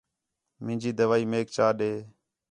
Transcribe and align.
منجی 0.63 0.91
دوائی 0.99 1.25
میک 1.31 1.47
چا 1.55 1.67
ݙے 1.77 1.91